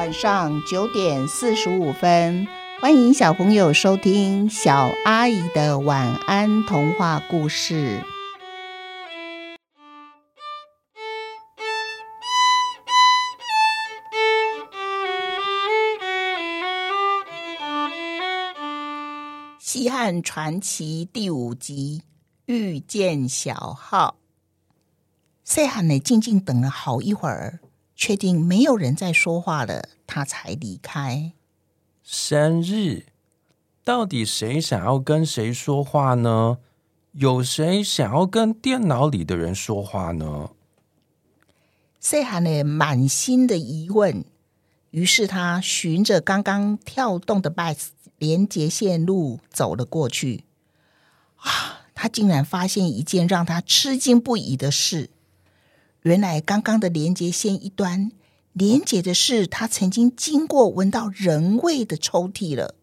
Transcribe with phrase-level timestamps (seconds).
[0.00, 2.48] 晚上九点四十五分，
[2.80, 8.00] 欢迎小朋友收听小阿姨的晚安童话故事。
[19.58, 22.00] 《西汉传奇》第五集
[22.46, 24.16] 《遇见小号》。
[25.44, 27.60] 细汉呢，静静等了好一会儿，
[28.00, 31.34] 确定没有人在说话了，他才离开。
[32.02, 33.04] 生日，
[33.84, 36.56] 到底谁想要跟谁说话呢？
[37.12, 40.52] 有谁想要跟电脑里的人说话呢？
[42.00, 44.24] 细汉呢，满心的疑问，
[44.92, 50.44] 于是他循着刚刚跳动的 bytes 连接线路走了过去，
[51.36, 51.84] 啊！
[51.94, 55.10] 他竟然发现一件让他吃惊不已的事。
[56.02, 58.12] 原来刚刚的连接线一端
[58.52, 62.74] 连接的是他曾经经过闻到人味的抽屉了。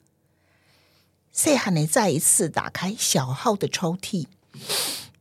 [1.31, 4.27] 细汉呢，再一次打开小号的抽屉，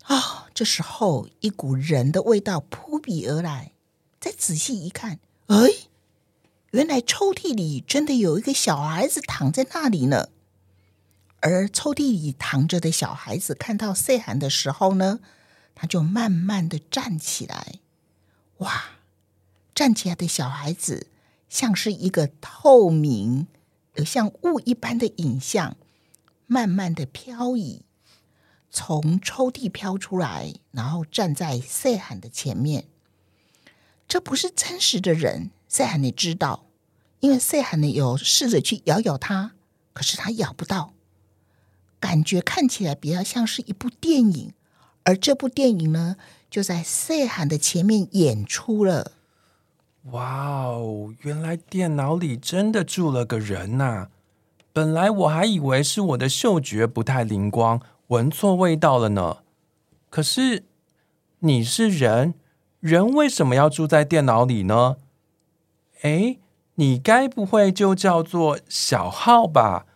[0.05, 3.73] 啊、这时候一股人的味道扑鼻而来。
[4.21, 5.57] 再仔细一看，哎！
[6.73, 10.29] 原来抽屉里真的有一个小孩子躺在那里呢，
[11.41, 15.21] 而抽屉里躺着的小孩子看到细汉的时候呢，
[15.75, 17.81] 他就慢慢的站起来。
[18.59, 18.85] 哇，
[19.75, 21.09] 站起来的小孩子
[21.49, 23.47] 像是一个透明、
[23.95, 25.77] 而像雾一般的影像，
[26.47, 27.83] 慢慢的飘移，
[28.71, 32.87] 从抽屉飘出来，然后站在赛罕的前面。
[34.09, 36.65] 这不是真实的人，赛罕你知道。
[37.21, 39.53] 因为赛罕呢有试着去咬咬他，
[39.93, 40.93] 可是他咬不到，
[41.99, 44.53] 感觉看起来比较像是一部电影，
[45.03, 46.17] 而这部电影呢
[46.51, 49.13] 就在细汉的前面演出了。
[50.13, 54.09] 哇哦，原来电脑里真的住了个人呐！
[54.73, 59.39] 本来我还以为是我的嗅觉不太灵光，闻错味道了呢。
[60.11, 60.65] 可是
[61.41, 62.35] 你是人，
[62.81, 64.97] 人为什么要住在电脑里呢？
[66.03, 66.41] 诶。
[66.79, 69.87] 你该不会就叫做小号吧？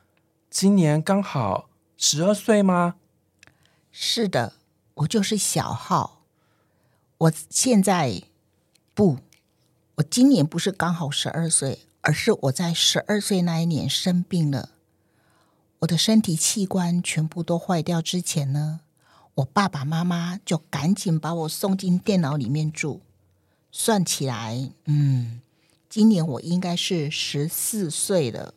[0.49, 1.69] 今年刚好
[1.99, 2.95] 十二岁吗？
[3.93, 4.55] 是的，
[4.95, 6.20] 我就是小号。
[7.21, 8.23] 我现在
[8.95, 9.19] 不，
[9.97, 14.71] 我今年不是刚好十二岁，而是我在十二岁那一年生病了。
[15.81, 18.81] 我的身体器官全部都坏掉之前呢，
[19.35, 23.03] 我爸爸妈妈就赶紧把我送进电脑里面住。
[23.71, 25.43] 算起来，嗯。
[25.91, 28.55] 今年我应该是十四岁了。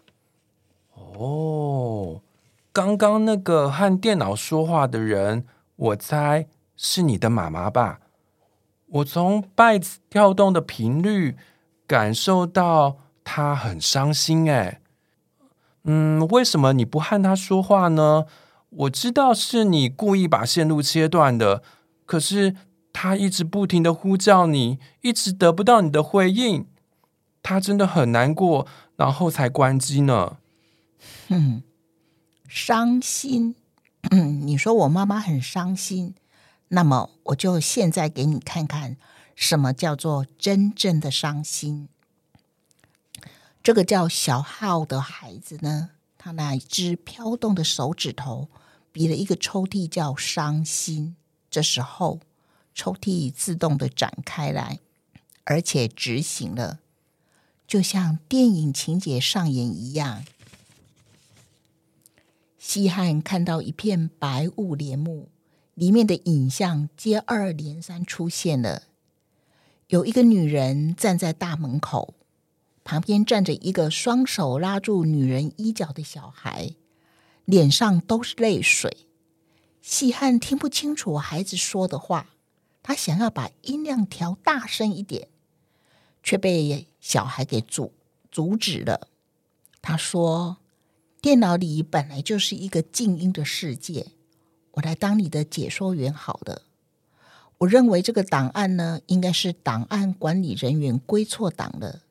[0.94, 2.22] 哦，
[2.72, 6.48] 刚刚那个和电脑说话的人，我猜
[6.78, 8.00] 是你的妈妈吧？
[8.94, 11.36] 我从 bytes 跳动的频率
[11.88, 14.52] 感受到他很伤心。
[14.52, 14.82] 哎，
[15.84, 18.26] 嗯，为什么你不和他说话呢？
[18.70, 21.64] 我知道是你故意把线路切断的，
[22.06, 22.56] 可是
[22.92, 26.68] 他一直不停的呼叫你，一直得不到你的回应。
[27.42, 30.38] 他真的很难过，然后才关机呢。
[31.30, 31.64] 哼，
[32.48, 33.56] 伤心。
[34.12, 36.16] 嗯， 你说我妈妈很伤心，
[36.76, 38.98] 那么我就现在给你看看
[39.36, 41.88] 什么叫做真正的伤心。
[43.62, 48.50] 这个叫小号的孩子呢，他那一只飘动的手指头
[48.92, 51.16] 比了一个抽屉，叫伤心。
[51.52, 52.20] 这时候，
[52.74, 54.80] 抽屉自动的展开来，
[55.44, 56.80] 而且执行了。
[57.68, 60.26] 就像电影情节上演一样，
[62.58, 65.30] 西汉看到一片白雾帘幕，
[65.74, 68.84] 里面的影像接二连三出现了。
[69.88, 72.14] 有一个女人站在大门口，
[72.84, 76.76] 旁边站着一个双手拉住女人衣角的小孩，
[77.46, 79.06] 脸上都是泪水。
[79.82, 82.30] 细汉听不清楚孩子说的话，
[82.82, 85.28] 他想要把音量调大声一点。
[86.26, 87.92] 却被小孩给阻
[88.32, 89.10] 阻止了。
[89.82, 90.60] 他说
[91.22, 94.08] ：“电脑里本来就是一个静音的世界，
[94.74, 96.62] 我来当你的解说员好了。
[97.60, 102.02] 我认为这个档案呢，应该是档案管理人员归错档了。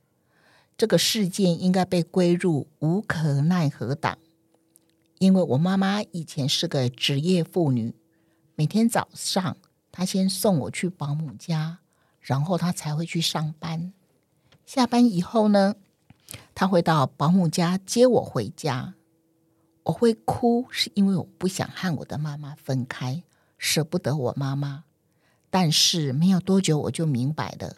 [0.79, 4.19] 这个事件应该被归入无可奈何档，
[5.19, 7.95] 因为我妈妈以前是个职业妇女，
[8.55, 9.57] 每天早上
[9.91, 11.79] 她先送我去保姆家，
[12.21, 13.93] 然后她才会去上班。”
[14.65, 15.75] 下班以后呢，
[16.55, 18.95] 她会到保姆家接我回家。
[19.85, 23.23] 我会哭，是因为我不想和我的妈妈分开，
[23.59, 24.85] 舍不得我妈妈。
[25.51, 27.77] 但是没有多久，我就明白了，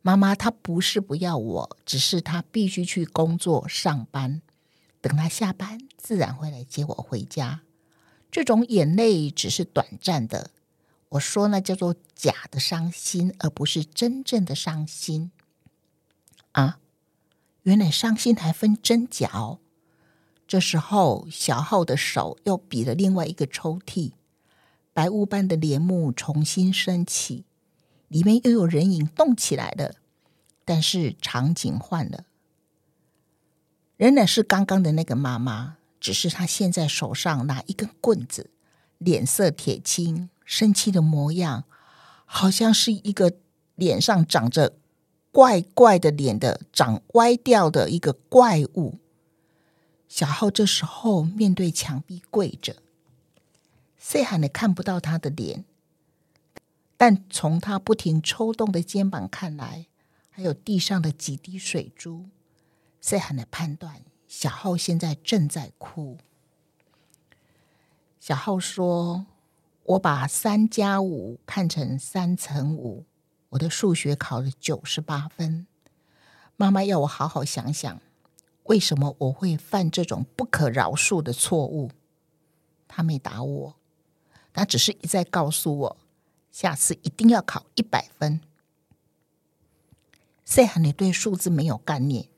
[0.00, 4.40] 妈妈她不是不要我，只是她必须去工作上班。
[5.00, 7.62] 等她下班，自然会来接我回家。
[8.30, 10.50] 这种眼泪只是短暂的。
[11.10, 15.30] 我说那叫做假的伤心，而不是真正的伤心。
[16.52, 16.78] 啊，
[17.64, 19.58] 原来伤心还分真假哦。
[20.46, 24.12] 这时候，小浩的手又比了另外一个抽屉，
[24.92, 27.44] 白雾般的帘幕重新升起。
[28.08, 29.94] 里面又有人影动起来了，
[30.66, 32.26] 但是场景换了，
[33.96, 38.50] 仍然是刚刚的那个妈妈，只是她现在手上拿一根棍子，
[38.98, 41.64] 脸色铁青，生气的模样，
[42.26, 43.32] 好像是一个
[43.76, 44.74] 脸上长着
[45.30, 48.98] 怪怪的脸的、长歪掉的一个怪物。
[50.12, 52.76] 小浩这时候面对墙壁跪着，
[53.96, 55.64] 细汉的看不到他的脸。
[56.98, 59.86] 但从他不停抽动的肩膀看来，
[60.28, 62.26] 还有地上的几滴水珠，
[63.00, 66.18] 细汉的判断，小浩现在正在哭。
[68.20, 69.24] 小浩说
[69.96, 73.06] ：“我把三加五看成三乘五，
[73.48, 75.66] 我的数学考了九十八分。
[76.58, 77.98] 妈妈要我好好想想，
[78.64, 81.90] 为什么我会犯这种不可饶恕的错误。
[82.86, 83.76] 他没打我，
[84.52, 85.96] 他只是一再告诉我。”
[86.52, 88.42] 下次一定要考一百分。
[90.44, 92.28] 细汉你对数字没有概念，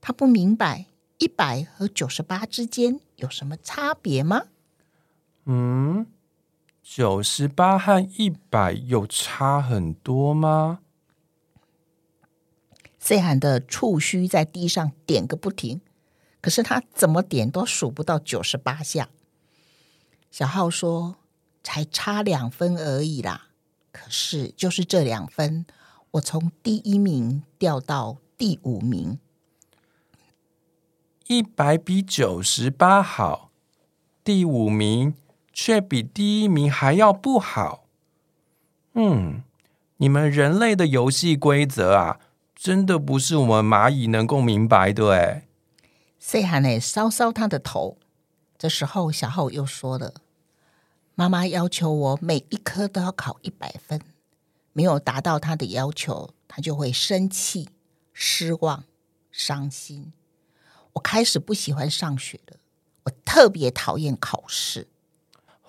[0.00, 0.86] 他不明白
[1.18, 4.46] 一百和九十八之间有什么差别吗？
[5.44, 6.08] 嗯，
[6.82, 10.80] 九十八和一百有差很多吗？
[13.06, 15.80] 细汉的触须在地上点个不停，
[16.40, 19.08] 可是他怎么点都数不到九十八下。
[20.30, 21.16] 小浩说。
[21.68, 23.48] 才差两分而已啦，
[23.90, 25.66] 可是就是这两分，
[26.12, 29.18] 我从第一名掉到第五名。
[31.26, 33.50] 一百比九十八好，
[34.22, 35.14] 第五名
[35.52, 37.88] 却比第一名还要不好。
[38.92, 39.42] 嗯，
[39.96, 42.20] 你们人类的游戏规则啊，
[42.56, 45.46] 真的不是我们蚂蚁能够明白的哎。
[46.18, 47.98] 细汉呢，搔搔他的头。
[48.58, 50.14] 这时候，小浩又说了。
[51.14, 54.00] 妈妈要求我每一科都要考一百分，
[54.72, 57.68] 没有达到她的要求，她就会生气、
[58.12, 58.84] 失望、
[59.30, 60.12] 伤心。
[60.94, 62.56] 我开始不喜欢上学了，
[63.04, 64.88] 我特别讨厌考试。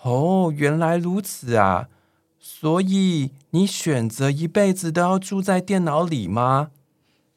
[0.02, 1.90] 哦，原来如此啊！
[2.40, 6.72] 所以你选择一辈子都要住在电脑里吗？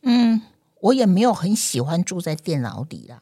[0.03, 0.43] 嗯，
[0.81, 3.21] 我也没有很喜欢住在电脑里啦，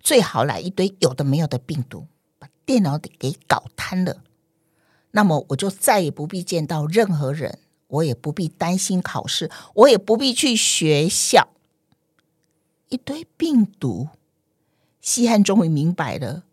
[0.00, 2.06] 最好来一堆有的没有的病毒。
[2.38, 4.22] 把电脑得给搞瘫了，
[5.12, 11.48] 那么我就再也不必见到任何人，我也不必担心考试，我也不必去学校。
[12.88, 14.08] 一堆病毒，
[15.00, 16.44] 西汉终于明白了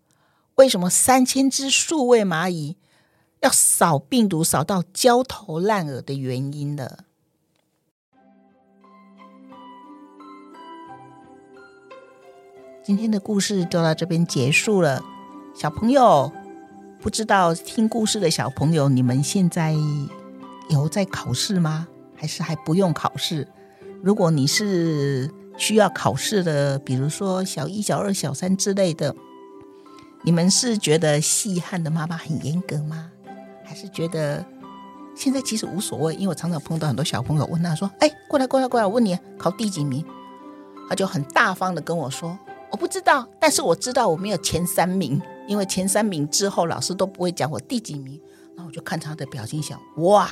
[0.56, 2.78] 为什么三千只数位蚂蚁
[3.42, 7.06] 要扫病毒扫到焦头烂额的原因了。
[12.84, 15.02] 今天的故事就到这边结束了。
[15.56, 16.30] 小朋友，
[17.00, 19.74] 不知道听故事的小朋友，你们现在
[20.68, 21.88] 有在考试吗？
[22.14, 23.48] 还是还不用考试？
[24.02, 29.16] 如果你是需要考试的，比如说小一、小二、小三之类的，
[30.24, 33.10] 你们是觉得细汉的妈妈很严格吗？
[33.64, 34.46] 还是觉得
[35.16, 36.14] 现在其实无所谓？
[36.16, 40.06] 因为我常常碰到很多小朋友问他说：“哎，过来，过来，过来，我问你考第几名？”
[40.90, 42.38] 他就很大方的跟我说
[42.74, 48.20] ：“我不知道，但是我知道我没有前三名。”因为前三名之后，老师都不会讲我第几名，
[48.56, 50.32] 然后我就看他的表情想，哇，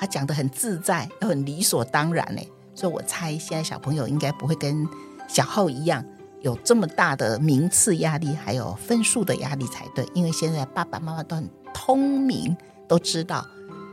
[0.00, 2.42] 他讲得很自在，又很理所当然呢。
[2.74, 4.84] 所以我猜现在小朋友应该不会跟
[5.28, 6.04] 小浩一样
[6.40, 10.04] 有这么大的名次压力，还有分数的压力才对。
[10.12, 12.56] 因为现在爸爸妈妈都很聪明，
[12.88, 13.46] 都知道，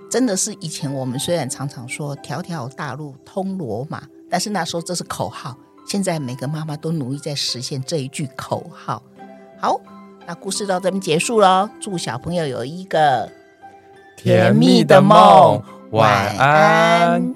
[0.10, 9.02] 真的是以前我们虽然常常说“条条大路通罗马”，但是那时候这是口号，现在每个妈妈都努力在实现这一句口号。
[9.60, 9.80] 好。
[10.26, 13.30] 那故事到这边结束了，祝小朋友有一个
[14.16, 15.62] 甜蜜的梦，
[15.92, 17.36] 晚安。